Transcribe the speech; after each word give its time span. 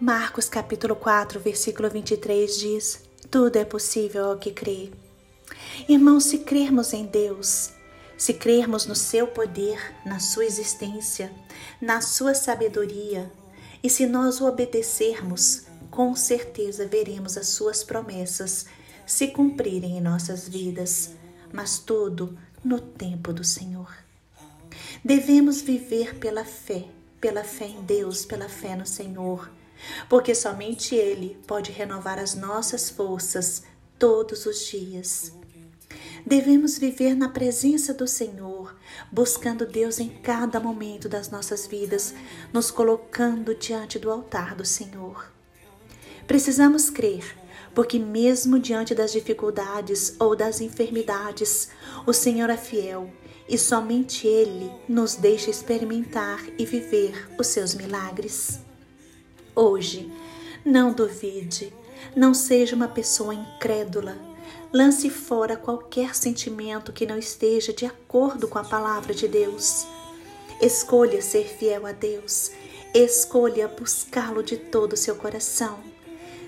Marcos 0.00 0.48
capítulo 0.48 0.94
4, 0.94 1.40
versículo 1.40 1.90
23 1.90 2.56
diz: 2.56 3.02
Tudo 3.28 3.56
é 3.56 3.64
possível 3.64 4.26
ao 4.26 4.38
que 4.38 4.52
crê. 4.52 4.92
Irmãos, 5.88 6.22
se 6.22 6.38
crermos 6.38 6.92
em 6.92 7.04
Deus, 7.04 7.70
se 8.16 8.32
crermos 8.32 8.86
no 8.86 8.94
seu 8.94 9.26
poder, 9.26 9.96
na 10.06 10.20
sua 10.20 10.44
existência, 10.44 11.32
na 11.80 12.00
sua 12.00 12.32
sabedoria, 12.32 13.28
e 13.82 13.90
se 13.90 14.06
nós 14.06 14.40
o 14.40 14.46
obedecermos, 14.46 15.64
com 15.90 16.14
certeza 16.14 16.86
veremos 16.86 17.36
as 17.36 17.48
suas 17.48 17.82
promessas 17.82 18.66
se 19.04 19.26
cumprirem 19.26 19.98
em 19.98 20.00
nossas 20.00 20.48
vidas, 20.48 21.10
mas 21.52 21.80
tudo 21.80 22.38
no 22.64 22.78
tempo 22.80 23.32
do 23.32 23.42
Senhor. 23.42 23.92
Devemos 25.04 25.60
viver 25.60 26.14
pela 26.18 26.44
fé, 26.44 26.84
pela 27.20 27.42
fé 27.42 27.66
em 27.66 27.82
Deus, 27.82 28.24
pela 28.24 28.48
fé 28.48 28.76
no 28.76 28.86
Senhor 28.86 29.57
porque 30.08 30.34
somente 30.34 30.94
Ele 30.94 31.38
pode 31.46 31.72
renovar 31.72 32.18
as 32.18 32.34
nossas 32.34 32.90
forças 32.90 33.62
todos 33.98 34.46
os 34.46 34.66
dias. 34.66 35.32
Devemos 36.26 36.78
viver 36.78 37.14
na 37.14 37.28
presença 37.28 37.94
do 37.94 38.06
Senhor, 38.06 38.76
buscando 39.10 39.64
Deus 39.66 39.98
em 39.98 40.08
cada 40.08 40.60
momento 40.60 41.08
das 41.08 41.30
nossas 41.30 41.66
vidas, 41.66 42.14
nos 42.52 42.70
colocando 42.70 43.54
diante 43.54 43.98
do 43.98 44.10
altar 44.10 44.54
do 44.54 44.64
Senhor. 44.64 45.32
Precisamos 46.26 46.90
crer, 46.90 47.24
porque, 47.74 47.98
mesmo 47.98 48.58
diante 48.58 48.94
das 48.94 49.12
dificuldades 49.12 50.16
ou 50.18 50.36
das 50.36 50.60
enfermidades, 50.60 51.70
o 52.06 52.12
Senhor 52.12 52.50
é 52.50 52.56
fiel 52.56 53.10
e 53.48 53.56
somente 53.56 54.26
Ele 54.26 54.70
nos 54.86 55.14
deixa 55.14 55.50
experimentar 55.50 56.44
e 56.58 56.66
viver 56.66 57.30
os 57.38 57.46
seus 57.46 57.74
milagres 57.74 58.67
hoje. 59.58 60.10
Não 60.64 60.92
duvide, 60.92 61.72
não 62.14 62.32
seja 62.32 62.76
uma 62.76 62.88
pessoa 62.88 63.34
incrédula. 63.34 64.16
Lance 64.72 65.10
fora 65.10 65.56
qualquer 65.56 66.14
sentimento 66.14 66.92
que 66.92 67.06
não 67.06 67.18
esteja 67.18 67.72
de 67.72 67.84
acordo 67.84 68.46
com 68.46 68.58
a 68.58 68.64
palavra 68.64 69.12
de 69.12 69.26
Deus. 69.26 69.86
Escolha 70.60 71.20
ser 71.22 71.46
fiel 71.46 71.86
a 71.86 71.92
Deus. 71.92 72.52
Escolha 72.94 73.68
buscá-lo 73.68 74.42
de 74.42 74.56
todo 74.56 74.92
o 74.92 74.96
seu 74.96 75.16
coração. 75.16 75.78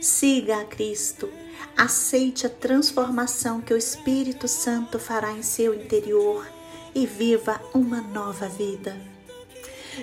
Siga 0.00 0.60
a 0.60 0.64
Cristo. 0.64 1.28
Aceite 1.76 2.46
a 2.46 2.50
transformação 2.50 3.60
que 3.60 3.74
o 3.74 3.76
Espírito 3.76 4.46
Santo 4.46 4.98
fará 4.98 5.32
em 5.32 5.42
seu 5.42 5.74
interior 5.74 6.46
e 6.94 7.06
viva 7.06 7.60
uma 7.74 8.00
nova 8.00 8.48
vida. 8.48 9.13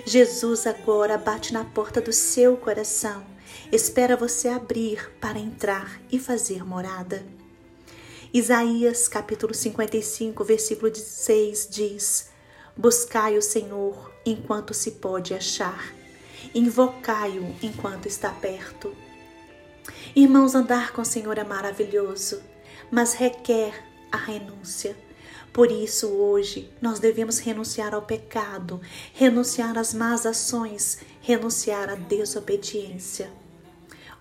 Jesus 0.06 0.66
agora 0.66 1.18
bate 1.18 1.52
na 1.52 1.64
porta 1.64 2.00
do 2.00 2.12
seu 2.12 2.56
coração, 2.56 3.24
espera 3.70 4.16
você 4.16 4.48
abrir 4.48 5.10
para 5.20 5.38
entrar 5.38 6.00
e 6.10 6.18
fazer 6.18 6.64
morada. 6.64 7.22
Isaías 8.32 9.06
capítulo 9.06 9.52
55, 9.52 10.42
versículo 10.44 10.90
16 10.90 11.68
diz: 11.70 12.30
Buscai 12.74 13.36
o 13.36 13.42
Senhor 13.42 14.10
enquanto 14.24 14.72
se 14.72 14.92
pode 14.92 15.34
achar, 15.34 15.94
invocai-o 16.54 17.54
enquanto 17.62 18.06
está 18.06 18.30
perto. 18.30 18.96
Irmãos, 20.16 20.54
andar 20.54 20.92
com 20.92 21.02
o 21.02 21.06
Senhor 21.06 21.36
é 21.36 21.44
maravilhoso, 21.44 22.42
mas 22.90 23.12
requer 23.12 23.84
a 24.10 24.16
renúncia 24.16 24.96
por 25.52 25.70
isso, 25.70 26.08
hoje, 26.08 26.70
nós 26.80 26.98
devemos 26.98 27.38
renunciar 27.38 27.94
ao 27.94 28.00
pecado, 28.00 28.80
renunciar 29.12 29.76
às 29.76 29.92
más 29.92 30.24
ações, 30.24 30.98
renunciar 31.20 31.90
à 31.90 31.94
desobediência. 31.94 33.30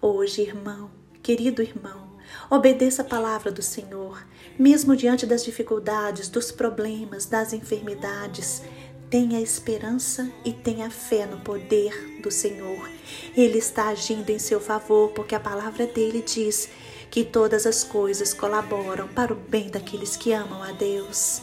Hoje, 0.02 0.42
irmão, 0.42 0.92
querido 1.24 1.62
irmão, 1.62 2.10
obedeça 2.50 3.02
a 3.02 3.06
palavra 3.06 3.50
do 3.50 3.62
Senhor, 3.62 4.28
mesmo 4.60 4.94
diante 4.94 5.26
das 5.26 5.46
dificuldades, 5.46 6.28
dos 6.28 6.52
problemas, 6.52 7.26
das 7.26 7.54
enfermidades. 7.54 8.62
Tenha 9.10 9.40
esperança 9.40 10.30
e 10.44 10.52
tenha 10.52 10.90
fé 10.90 11.26
no 11.26 11.40
poder 11.40 12.20
do 12.22 12.30
Senhor. 12.30 12.90
Ele 13.36 13.58
está 13.58 13.88
agindo 13.88 14.30
em 14.32 14.40
seu 14.40 14.60
favor, 14.60 15.12
porque 15.12 15.36
a 15.36 15.40
palavra 15.40 15.88
dele 15.88 16.22
diz 16.22 16.70
que 17.12 17.26
todas 17.26 17.68
as 17.68 17.84
coisas 17.84 18.34
colaboram 18.34 19.06
para 19.10 19.34
o 19.34 19.36
bem 19.36 19.70
daqueles 19.70 20.16
que 20.16 20.32
amam 20.32 20.64
a 20.64 20.72
Deus. 20.72 21.42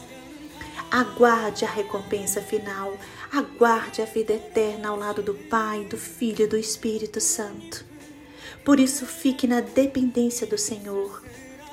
Aguarde 0.90 1.66
a 1.66 1.68
recompensa 1.68 2.40
final, 2.40 2.96
aguarde 3.30 4.00
a 4.00 4.06
vida 4.06 4.32
eterna 4.32 4.88
ao 4.88 4.98
lado 4.98 5.22
do 5.22 5.34
Pai, 5.34 5.84
do 5.84 5.98
Filho 5.98 6.46
e 6.46 6.48
do 6.48 6.56
Espírito 6.56 7.20
Santo. 7.20 7.84
Por 8.64 8.80
isso, 8.80 9.04
fique 9.04 9.46
na 9.46 9.60
dependência 9.60 10.46
do 10.46 10.56
Senhor. 10.56 11.22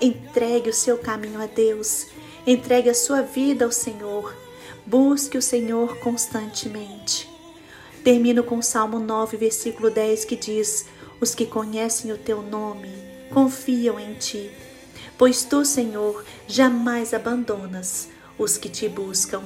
Entregue 0.02 0.70
o 0.70 0.74
seu 0.74 0.98
caminho 0.98 1.42
a 1.42 1.46
Deus, 1.46 2.08
entregue 2.46 2.90
a 2.90 2.94
sua 2.94 3.22
vida 3.22 3.64
ao 3.64 3.72
Senhor. 3.72 4.36
Busque 4.86 5.38
o 5.38 5.42
Senhor 5.42 5.98
constantemente. 6.00 7.30
Termino 8.04 8.44
com 8.44 8.58
o 8.58 8.64
Salmo 8.64 9.00
9, 9.00 9.38
versículo 9.38 9.90
10, 9.90 10.26
que 10.26 10.36
diz: 10.36 10.86
Os 11.22 11.34
que 11.34 11.46
conhecem 11.46 12.12
o 12.12 12.18
teu 12.18 12.42
nome 12.42 13.15
confiam 13.36 14.00
em 14.00 14.14
ti. 14.14 14.50
Pois 15.18 15.44
tu, 15.44 15.66
Senhor, 15.66 16.24
jamais 16.48 17.14
abandonas 17.14 18.08
os 18.40 18.58
que 18.58 18.70
te 18.70 18.88
buscam. 18.88 19.44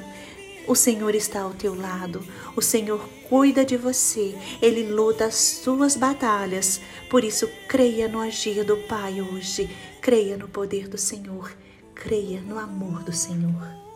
O 0.67 0.75
Senhor 0.75 1.15
está 1.15 1.41
ao 1.41 1.55
teu 1.55 1.73
lado, 1.73 2.23
o 2.55 2.61
Senhor 2.61 3.03
cuida 3.27 3.65
de 3.65 3.75
você, 3.75 4.37
ele 4.61 4.83
luta 4.83 5.25
as 5.25 5.33
suas 5.33 5.97
batalhas. 5.97 6.79
Por 7.09 7.23
isso, 7.23 7.49
creia 7.67 8.07
no 8.07 8.19
agir 8.19 8.63
do 8.63 8.77
Pai 8.77 9.19
hoje, 9.21 9.67
creia 9.99 10.37
no 10.37 10.47
poder 10.47 10.87
do 10.87 10.97
Senhor, 10.97 11.51
creia 11.95 12.41
no 12.41 12.59
amor 12.59 13.01
do 13.01 13.11
Senhor. 13.11 13.88